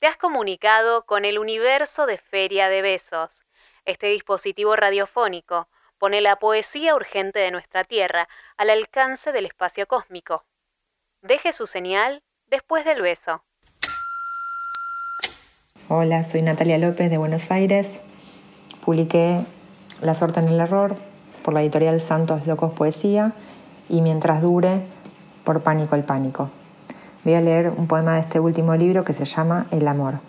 [0.00, 3.42] Te has comunicado con el universo de Feria de Besos.
[3.84, 5.68] Este dispositivo radiofónico
[5.98, 8.26] pone la poesía urgente de nuestra Tierra
[8.56, 10.46] al alcance del espacio cósmico.
[11.20, 13.44] Deje su señal después del beso.
[15.90, 18.00] Hola, soy Natalia López de Buenos Aires.
[18.82, 19.44] Publiqué
[20.00, 20.96] La suerte en el error
[21.44, 23.34] por la editorial Santos Locos Poesía
[23.90, 24.80] y Mientras dure
[25.44, 26.50] por Pánico el Pánico.
[27.22, 30.20] Voy a leer un poema de este último libro que se llama El amor.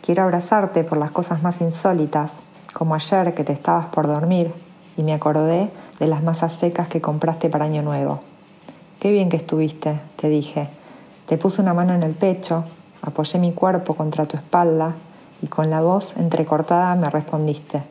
[0.00, 2.36] Quiero abrazarte por las cosas más insólitas,
[2.72, 4.54] como ayer que te estabas por dormir
[4.96, 8.20] y me acordé de las masas secas que compraste para Año Nuevo.
[9.00, 10.70] Qué bien que estuviste, te dije.
[11.26, 12.64] Te puse una mano en el pecho,
[13.02, 14.94] apoyé mi cuerpo contra tu espalda
[15.42, 17.82] y con la voz entrecortada me respondiste,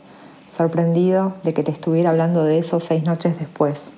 [0.49, 3.91] sorprendido de que te estuviera hablando de eso seis noches después.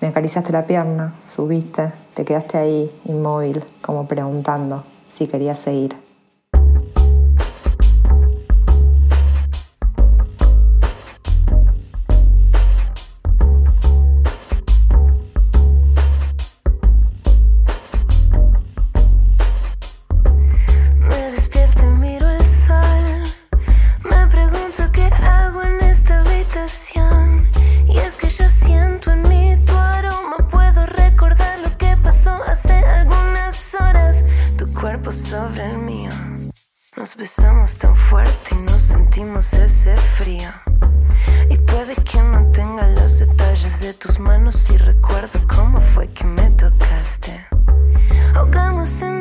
[0.00, 6.07] Me acariciaste la pierna, subiste, te quedaste ahí, inmóvil, como preguntando si querías seguir.
[36.98, 40.50] Nos besamos tan fuerte y no sentimos ese frío.
[41.48, 46.24] Y puede que no tenga los detalles de tus manos y recuerdo cómo fue que
[46.24, 47.46] me tocaste.
[48.34, 49.17] Ahogamos en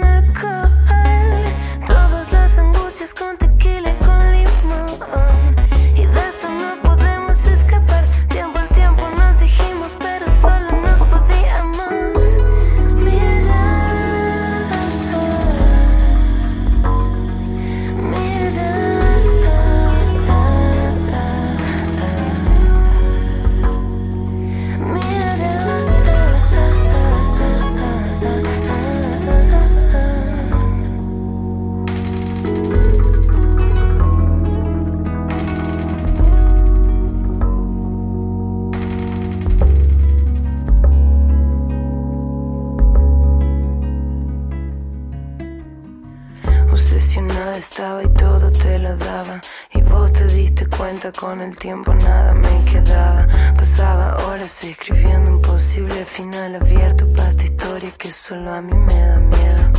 [51.13, 53.28] con el tiempo nada me quedaba.
[53.55, 58.94] Pasaba horas escribiendo un posible final abierto para esta historia que solo a mí me
[58.94, 59.72] da miedo.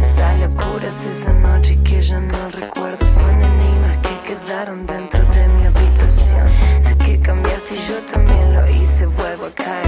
[0.00, 5.66] Esas locuras esa noche que ya no recuerdo son enigmas que quedaron dentro de mi
[5.66, 6.48] habitación.
[6.80, 9.06] Sé que cambiaste y yo también lo hice.
[9.06, 9.83] Vuelvo a caer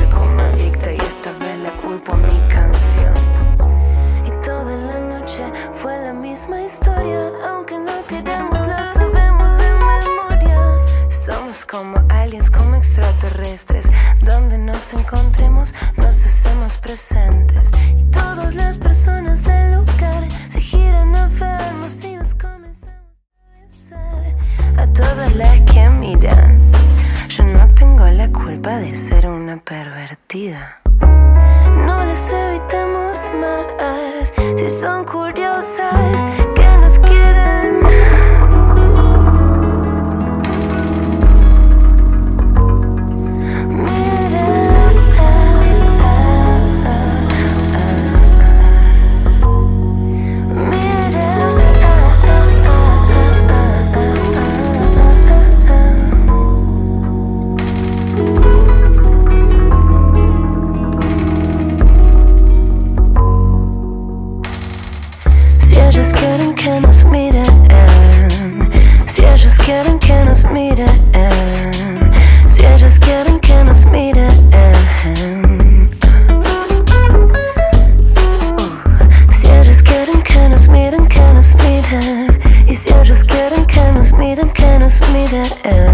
[12.51, 13.87] como extraterrestres.
[14.21, 17.71] Donde nos encontremos, nos hacemos presentes.
[17.97, 22.87] Y todas las personas del lugar se giran a vernos y nos comenzamos
[23.93, 24.37] a besar.
[24.77, 26.61] A todas las que miran,
[27.29, 30.81] yo no tengo la culpa de ser una pervertida.
[31.87, 33.57] No les evitemos más
[34.57, 35.05] si son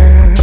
[0.03, 0.42] Y